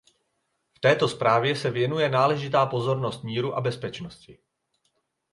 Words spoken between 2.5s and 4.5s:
pozornost míru a bezpečnosti.